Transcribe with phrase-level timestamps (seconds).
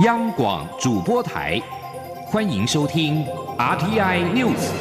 [0.00, 1.60] 央广主播台，
[2.24, 3.22] 欢迎收听
[3.58, 4.72] RTI News。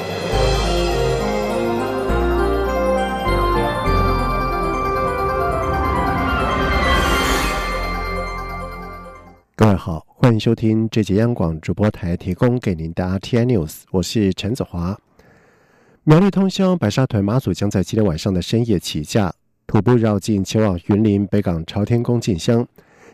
[9.54, 14.98] 各位好，欢迎收听这节央广主播台提供给您的 RTI News，我是陈子华。
[16.05, 19.34] 苗栗通宵白沙屯妈祖将在今天晚上的深夜起驾，
[19.68, 22.66] 徒步绕境前往云林北港朝天宫进香。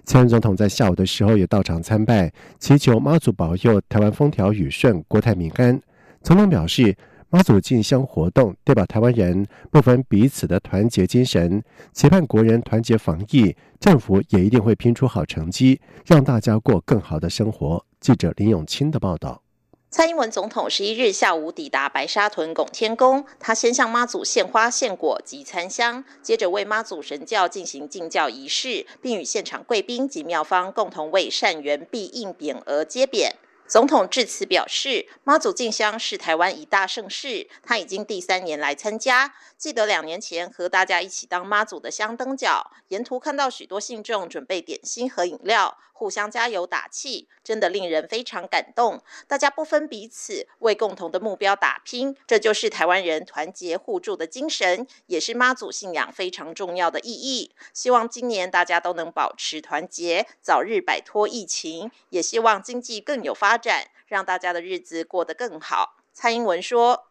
[0.08, 5.78] 前任总统在下午的时候也到场参拜，祈求妈祖保佑台湾风调雨顺、国泰民安。
[6.24, 6.96] 总统表示，
[7.30, 17.86] 妈祖进香活动代表台湾人不分彼此的团结精神，期盼国人团结防疫，政府也一定会拼出好成绩，让大家过更好的生活。
[18.00, 19.42] 记者林永清的报道。
[19.90, 33.32] 蔡英文总统十一日下午抵达白沙屯拱天宫，他先向妈祖献花献果及参香，接着为妈祖神教进行敬教仪式，并与现场贵宾及庙方共同为善缘必应匾额揭匾。
[33.66, 39.34] 总统致辞表示，妈祖进香是台湾一大盛事，他已经第三年来参加。
[39.58, 49.02] 记得两年前和大家一起当妈祖的香灯脚，沿途看到许多信众准备点心和饮料，互相加油打气，真的令人非常感动。
[49.28, 57.52] 大家不分彼此，为共同的目标打拼，这就是台湾人团结互助的精神，也是妈祖信仰非常重要的意义。
[57.74, 65.96] 希望今年大家都能保持团结，早日摆脱疫情，也希望经济更有发展，让大家的日子过得更好。
[66.14, 67.08] 蔡英文说。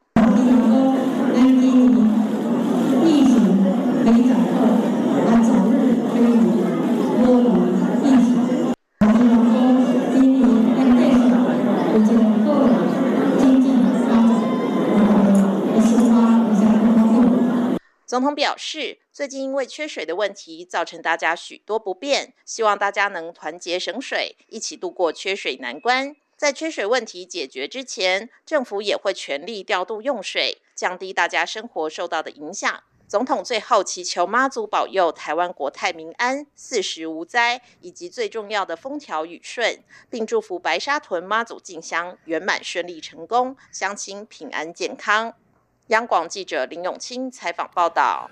[18.06, 26.14] 总统表示，最近因为缺水的问题，造成大家许多不便，希望大家能团结省水，一起度过缺水难关。
[26.36, 32.84] 在缺水问题解决之前，政府也会全力调度用水，降低大家生活受到的影响。
[33.08, 45.34] 总统最后祈求妈祖保佑台湾国泰民安、四时无灾，以及最重要的风调雨顺，并祝福白沙屯妈祖进香圆满顺利成功，乡亲平安健康。
[45.88, 48.30] 央广记者林永清采访报道。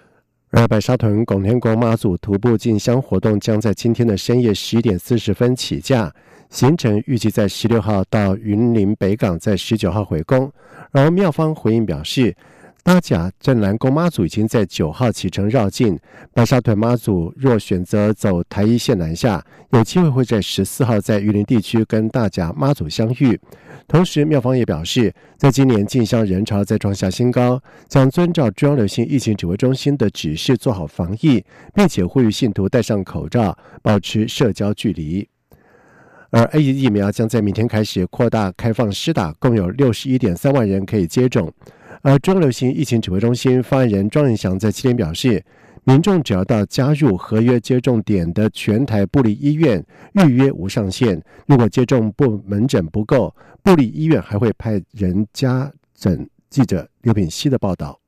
[0.51, 6.15] 而白沙屯拱天宫妈祖徒步进香活动将在今天的深夜十一点四十分起驾，
[6.51, 10.53] 行程预计在十六号到云林北港，在十九号回宫。
[10.93, 12.37] 而庙方回应表示。
[12.85, 15.99] 八甲镇南宫妈祖已经在九号启程绕境，
[16.35, 23.41] 白沙屯妈祖若选择走台一线南下，有机会会在十四号在榆林地区跟大甲妈祖相遇。
[23.89, 27.59] 同时，庙方也表示，在今年进香人潮再创下新高，
[27.89, 31.43] 将遵照中央流行疫情指挥中心的指示做好防疫，
[31.73, 35.27] 并且呼吁信徒戴上口罩，保持社交距离。
[36.29, 41.51] 而 A 疫苗将在明天开始扩大开放施打，共有六十一点三万人可以接种。
[42.05, 45.43] 而中流行疫情指挥中心发言人庄仁祥在七点表示，
[45.85, 49.83] 民众只要到加入合约接种点的全台布立医院
[50.13, 56.29] 预约无上限，如果接种部门诊不够，布立医院还会派人加诊。
[56.51, 57.99] 记者刘品希的报道。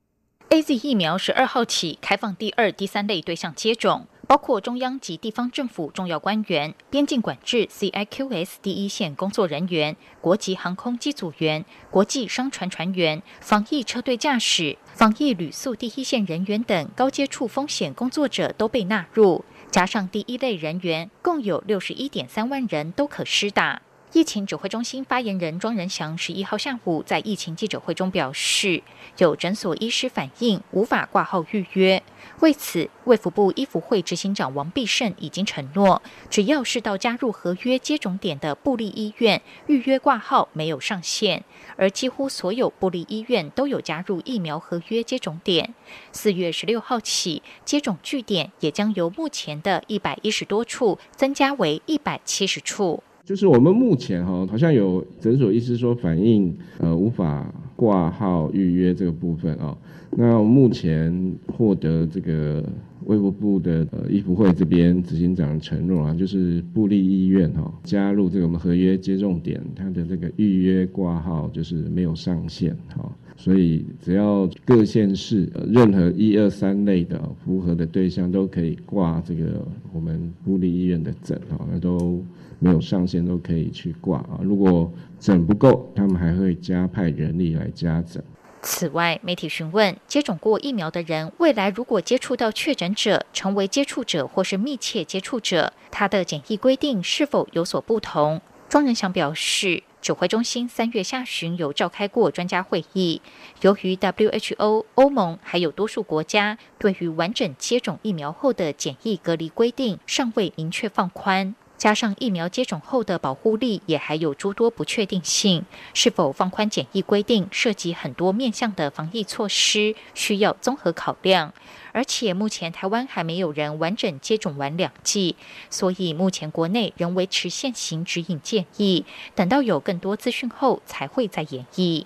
[0.50, 4.06] A Z 疫苗十二号起开放第二、第三类对象接种。
[4.26, 23.80] 包括中央及地方政府重要官员、边境管制 （CIQS） 第一线工作人员、国籍航空机组员、国际商船船员、防疫车队驾驶、防疫旅宿第一线人员等高接触风险工作者都被纳入，加上第一类人员，共有六十一点三万人都可施打。
[24.12, 28.82] 疫情指挥中心发言人庄仁祥十一号下午在疫情记者会中表示，
[29.18, 32.02] 有诊所医师反映无法挂号预约。
[32.40, 36.00] 为此，卫福部医福会执行长王必胜已经承诺，
[36.30, 41.44] 只要是到加入合约接种点的布利医院预约挂号没有上限，
[41.76, 45.74] 而几乎所有布利医院都有加入疫苗合约接种点。
[46.12, 53.02] 四月十六号起，接种据点也将由目前的一百一十多处增加为一百七十处。
[53.26, 59.76] 就是我们目前哈，好像有诊所医师说反映，呃，无法挂号预约这个部分哦。
[60.12, 62.64] 那目前获得这个
[63.06, 73.10] 卫福部的呃医福会这边执行长承诺啊，就是布利医院哈加入这个我们合约接种点，它的这个预约挂号就是没有上限哈。
[73.36, 82.24] 所以只要各县市任何一二三类的符合的对象都可以挂这个我们福利医院的诊哈，那都。
[82.58, 84.40] 没有上限都可以去挂啊！
[84.42, 84.90] 如果
[85.20, 88.24] 诊不够，他们还会加派人力来加诊。
[88.62, 98.40] 此外，媒体询问接种过疫苗的人，未来如果接触到确诊者，成为接触者或是密切接触者，他的检疫规定是否有所不同？
[98.70, 103.20] 庄仁祥表示，指挥中心三月下旬有召开过专家会议，
[103.62, 111.56] 由于 WHO、欧盟还有多数国家对于完整接种疫苗后的检疫隔离规定尚未明确放宽。
[111.76, 121.52] 加上疫苗接种后的保护力也还有诸多不确定性，是否放宽检疫规定，涉及很多面向的防疫措施，需要综合考量。
[121.92, 125.36] 而且目前台湾还没有人完整接种完两剂，
[125.70, 132.04] 所以目前国内仍维持现行指引建议，等到有更多资讯后才会再演绎。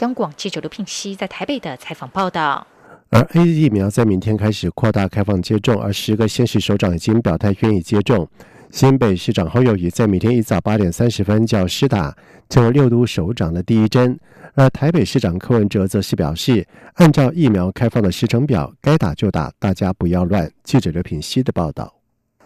[0.00, 2.66] 央广记者刘聘熙在台北的采访报道。
[3.08, 8.28] 而 A 疫苗在明天开始扩大开放接种，而十个县市首长已经表态愿意接种。
[8.70, 12.14] 新北市长侯友谊在每天一早八点三十分就要施打，
[12.48, 14.18] 成为六都首长的第一针。
[14.54, 20.50] 而台北市长柯文哲则是表示，按照疫苗开放的时程表，该打就打，大家不要乱。
[20.62, 21.95] 记者刘品希的报道。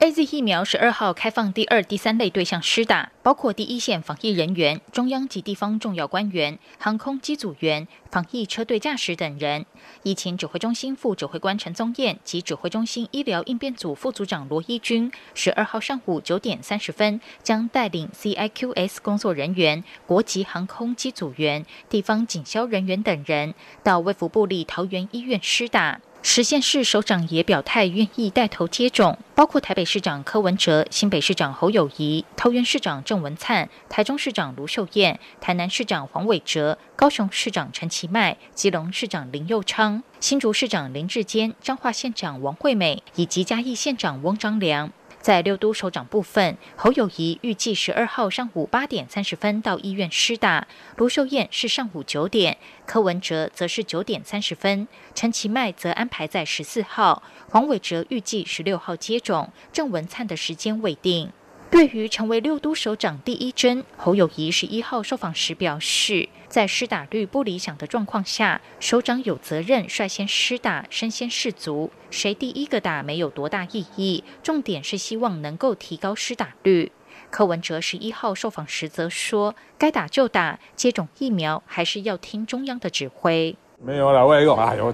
[0.03, 9.67] A Z 疫苗十二号开放第二、第三类对象施打，包括第一线防疫人员、中央及地方重要官员、航空机组员、防疫车队驾驶等人。
[10.03, 23.53] 疫情指挥中心副指挥官陈宗彦及指挥中心医疗应变组副组长罗一军，十二号上午九点三十分，将带领 C I Q S 工作人员、国籍航空机组员、地方警消人员等人
[23.83, 26.01] 到卫福部立桃园医院施打。
[26.23, 44.93] 实县市首长也表态愿意带头接种，包括台北市长柯文哲、新北市长侯友谊、桃园市长郑文灿、台中市长卢秀燕、台南市长黄伟哲、高雄市长陈其迈、基隆市长林佑昌、新竹市长林志坚、彰化县长王惠美以及嘉义县长翁章良。
[45.21, 52.57] 在六都首长部分，侯友谊预计十二号上午八点三十分到医院施打，卢秀燕是上午九点，
[52.87, 61.31] 柯文哲则是九点三十分，陈其迈则安排在十四号，黄伟哲预计十六号接种，郑文灿的时间未定。
[61.71, 71.93] 对于成为六都首长第一针，侯友谊十一号受访时表示，在施打率不理想的状况下，首长有责任率先施打，身先士卒。
[72.11, 76.91] 谁第一个打没有多大意义，重点是希望能够提高施打率。
[77.31, 83.55] 柯文哲十一号受访时则说，该打就打，接种疫苗还是要听中央的指挥。
[83.83, 84.93] 没有啦，我也用，哎呦，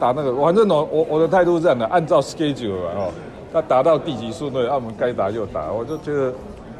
[0.00, 3.12] 打那个，反正我我我的态度是这样的，按照 schedule 哦。
[3.52, 5.70] 那达到第几顺位，我们该打就打。
[5.70, 6.32] 我就觉得，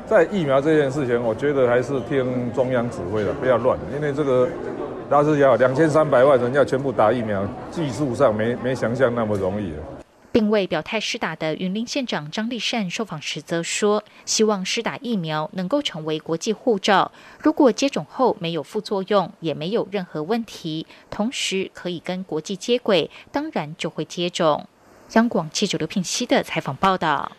[0.06, 3.78] 在疫苗这件事情，我觉得还是听中央指挥的，不要乱。
[3.94, 4.48] 因为这个，
[5.10, 9.72] 大是要两千三百万人要全部打疫苗，技术上没没想象那么容易。
[10.32, 17.12] 并未表态施打的云林县长张立善受访时则说，希望施打疫苗能够成为国际护照。
[17.38, 24.66] 如果接种后没有副作用，也没有任何问题，同时可以跟国际接轨，当然就会接种。
[25.14, 27.30] 央广记者刘聘熙的采访报道。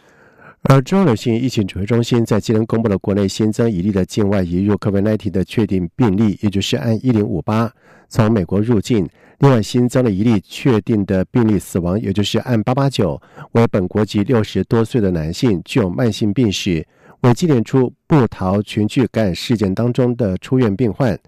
[0.63, 7.69] 而中央流行疫情指挥中心在今天公布了国内新增一例的境外移入 COVID-19 的确定病例，也就是按一零五八
[8.07, 9.07] 从美国入境。
[9.39, 13.21] 另外新增了一例确定的病例死亡，也就是按八八九
[13.53, 16.85] 为本国籍六十多岁的男性，具有慢性病史，
[17.21, 21.19] 为纪念出布桃群聚感染事件当中的出院病患。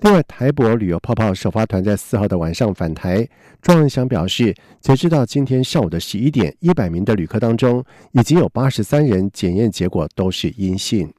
[0.00, 3.26] 另外，台博旅游泡泡首发团在四号的晚上返台，
[3.62, 11.12] 庄文祥表示，截止到今天上午的十一点，一百名的旅客当中，已经有八十三人检验结果都是阴性。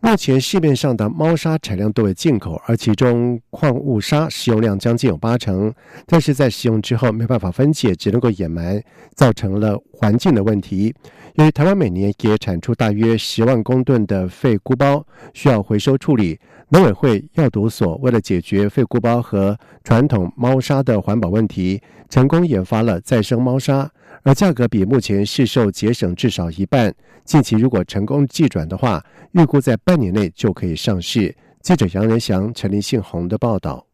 [0.00, 5.74] 目前市面上的猫砂产量都为进口，而其中矿物砂使用量将近有八成，
[6.06, 8.80] 但是在使用之后没办法分解，只能够掩埋，
[9.16, 10.94] 造成了环境的问题。
[11.38, 16.36] 由于台湾每年也产出大约十万公吨的废菇包，需要回收处理。
[16.70, 21.80] 农委会药毒所为了解决废菇包和传统猫砂的环保问题，
[22.10, 23.88] 成功研发了再生猫砂，
[24.24, 26.92] 而价格比目前市售节省至少一半。
[27.24, 31.32] 近期如果成功寄转的话，预估在半年内就可以上市。
[31.62, 33.87] 记者杨仁祥、陈林信宏的报道。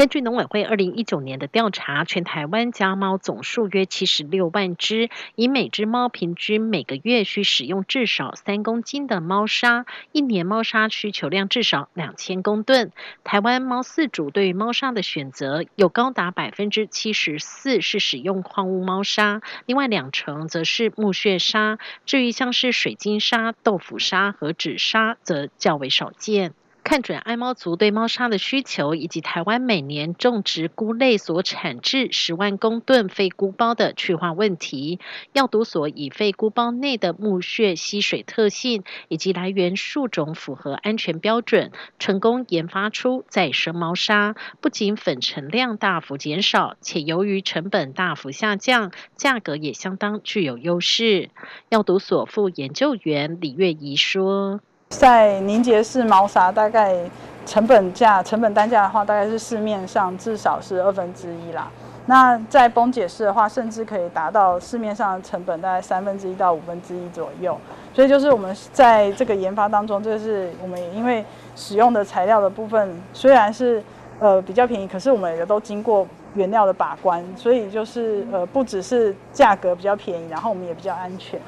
[0.00, 12.92] 根据农委会二零一九年的调查，全台湾家猫总数约七十六万只，以每只猫平均每个月需使用至少三公斤的猫砂，一年猫砂需求量至少两千公吨。
[13.24, 21.78] 台湾猫饲主对于猫砂的选择有高达百分之七十四是使用矿物猫砂，另外两成则是木屑砂。
[22.06, 26.54] 至于像是水晶砂、豆腐砂和纸砂，则较为少见。
[26.82, 34.98] 看准爱猫族对猫砂的需求，以及台湾每年种植菇类所产制十万公吨废菇包的去化问题，
[35.32, 44.34] 药毒所以废菇包内的木屑吸水特性以及来源数种符合安全标准，成功研发出再生猫砂。
[44.60, 51.30] 不仅粉尘量大幅减少，且由于成本大幅下降，价格也相当具有优势。
[51.68, 54.60] 药毒所副研究员李月怡说。
[55.00, 56.94] 在凝结式毛砂，大概
[57.46, 61.70] 成本价、成本单价的话，大概是市面上至少是二分之一啦。
[62.04, 67.56] 那在崩解式的话，甚至可以达到市面上的成本大概三分之一到五分之一左右。
[67.94, 71.24] 所以就是我们在这个研发当中，就是我们因为
[71.56, 73.82] 使用的材料的部分虽然是
[74.18, 81.40] 呃比较便宜，可是我们也都经过原料的把关，所以就是呃不只是价格比较便宜，然后我们也比较安全。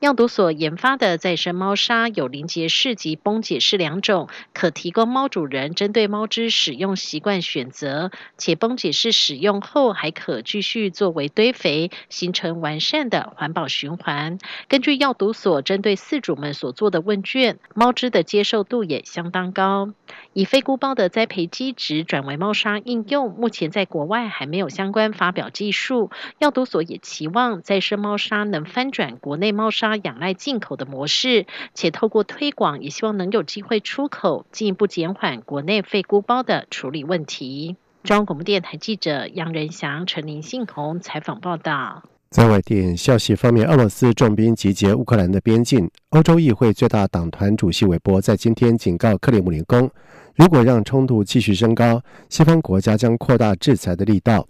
[0.00, 8.10] 药毒所研发的再生猫砂有凝结式及崩解式两种，可提供猫主人针对猫只使用习惯选择。
[8.36, 14.36] 且崩解式使用后还可继续作为堆肥，形成完善的环保循环。
[14.68, 19.94] 根据药毒所针对饲主们所做的问卷，猫只的接受度也相当高。
[20.34, 26.10] 以非菇包的栽培基质转为猫砂应用，目前在国外还没有相关发表技术。
[26.38, 29.93] 药毒所也期望再生猫砂能翻转国内猫砂。
[29.96, 37.76] 仰赖进口的模式，且透过推广，也希望能有机会出口，进一步减缓国内废菇包的处理问题。
[38.02, 42.02] 中央广播电台记者杨仁祥、陈林信宏采访报道。
[42.28, 45.88] 在外电消息方面，俄罗斯重兵集结乌克兰的边境。
[46.10, 49.88] 欧洲议会最大党团主席韦伯在今天警告克里姆林宫，
[50.34, 54.46] 如果让冲突继续升高，西方国家将扩大制裁的力道。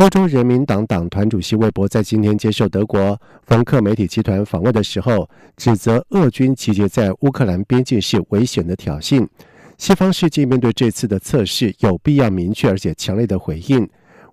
[0.00, 5.28] 欧洲人民党党团主席韦伯在今天接受德国冯克媒体集团访问的时候，
[5.58, 9.28] 指责俄军集结在乌克兰边境是危险的挑衅。
[9.76, 13.86] 西方世界面对这次的测试，有必要明确而且强烈的回应。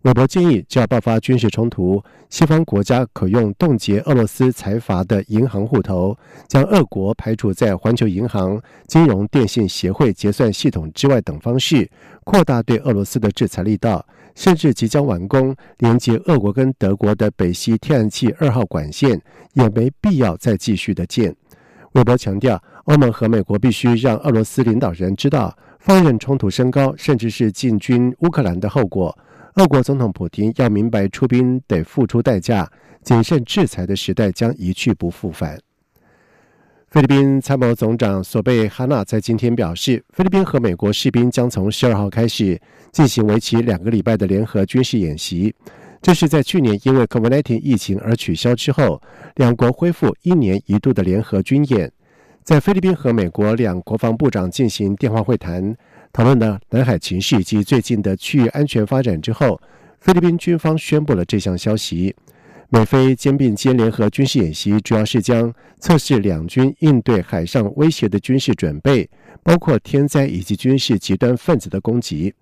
[0.03, 8.57] 韦伯建议，只要爆发军事冲突，西方国家可用冻结俄罗斯财阀的银行户头，将俄国排除在环球银行、
[8.87, 11.89] 金融电信协会结算系统之外等方式，
[12.23, 14.05] 扩大对俄罗斯的制裁力道。
[14.37, 19.19] 甚至即将完工连接俄国跟德国的北溪天然气二号管线，
[19.53, 21.35] 也没必要再继续的建。
[21.93, 29.17] 韦伯强调，欧盟和美国必须让俄罗斯领导人知道，放任冲突升高，甚至是进军乌克兰的后果。
[29.55, 35.57] 俄国总统普京要明白，出兵得付出代价，谨慎制裁的时代将一去不复返。
[36.89, 42.57] 菲律宾参谋总长索贝哈纳在今天表示，菲律宾和美国士兵将从十二号开始
[42.93, 45.53] 进行为期两个礼拜的联合军事演习。
[46.01, 49.01] 这是在去年因为 COVID-19 疫情而取消之后，
[49.35, 51.91] 两国恢复一年一度的联合军演。
[52.41, 55.75] 在菲律宾和美国两国防部长进行电话会谈。
[56.13, 59.59] 讨论了南海情势以及最近的区域安全发展之后，
[59.99, 62.15] 菲律宾军方宣布了这项消息。
[62.69, 69.09] 美菲肩并肩联合军事演习，主要是将测试两军应对海上威胁的军事准备，
[69.41, 72.33] 包括天灾以及军事极端分子的攻击。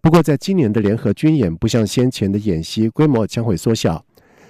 [0.00, 4.04] 不过，在今年的联合军演不像先前的演习规模将会缩小。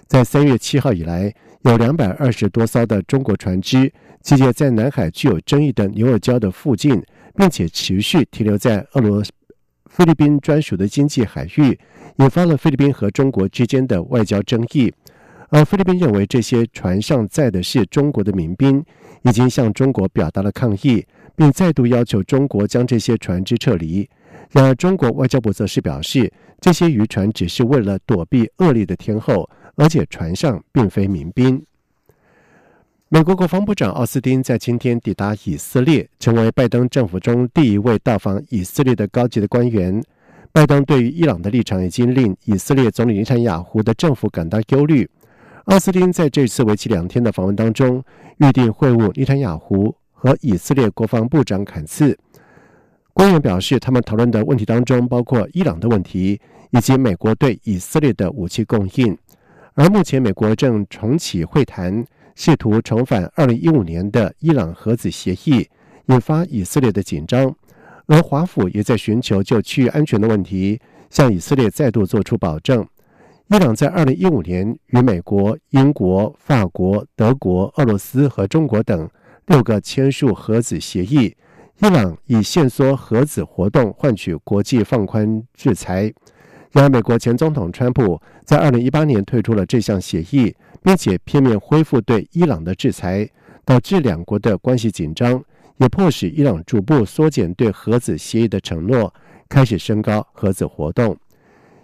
[0.07, 7.03] 在三月七号以来，有两百二十多艘的中国船只集结在南海具有争议的牛尔礁的附近。
[7.37, 9.33] 并且持续停留在俄罗斯
[9.87, 11.77] 菲律宾专属的经济海域，
[12.19, 14.95] 引发了菲律宾和中国之间的外交争议。
[15.55, 18.85] 而菲律宾认为这些船上载的是中国的民兵，
[19.23, 21.07] 已经向中国表达了抗议，
[21.37, 24.09] 并再度要求中国将这些船只撤离。
[24.51, 26.29] 然而，中国外交部则是表示，
[26.61, 31.65] 这些渔船只是为了躲避恶劣的天候，而且船上并非民兵。
[33.09, 40.03] 美国国防部长奥斯汀在今天抵达以色列，成为拜登政府中第一位到访以色列的高级的官员。
[40.51, 45.09] 拜登对于伊朗的立场已经令以色列总理内塔尼亚胡的政府感到忧虑。
[45.65, 48.05] 奥斯汀在这次为期两天的访问当中，
[48.37, 52.17] 预定会晤内塔尼亚胡和以色列国防部长坎茨。
[53.15, 56.39] 官员表示，他们讨论的问题当中包括伊朗的问题，
[56.71, 59.17] 以及美国对以色列的武器供应。
[59.73, 62.05] 而目前，美国正重启会谈。
[62.37, 65.69] 试图重返二零一五年的伊朗核子协议，
[66.07, 67.55] 引发以色列的紧张，
[68.07, 70.81] 而华府也在寻求就区域安全的问题
[71.11, 72.85] 向以色列再度做出保证。
[73.49, 79.09] 伊朗在二零一五年与美国、英国、法国、德国、俄罗斯和中国等
[79.47, 81.37] 六个签署核子协议，
[81.81, 86.13] 伊朗以限缩核子活动换取国际放宽制裁。
[86.73, 90.55] 然而，美国前总统川普在二零一八年退出了这项协议。
[90.85, 93.27] 并且片面恢复对伊朗的制裁，
[93.65, 95.43] 导致两国的关系紧张，
[95.79, 99.11] 也迫使伊朗逐步缩减对核子协议的承诺，
[99.49, 101.17] 开始升高核子活动。